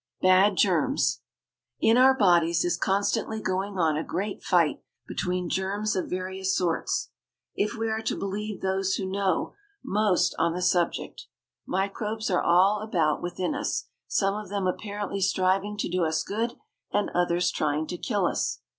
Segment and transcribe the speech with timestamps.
[0.19, 1.21] BAD GERMS.
[1.79, 7.11] In our bodies is constantly going on a great fight between germs of various sorts,
[7.53, 9.53] if we are to believe those who know
[9.83, 11.27] most on the subject.
[11.67, 16.55] Microbes are all about within us, some of them apparently striving to do us good
[16.91, 18.61] and others trying to kill us.